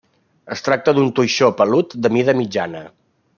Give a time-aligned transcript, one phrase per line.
[0.55, 2.83] Es tracta d'un toixó pelut de mida mitjana.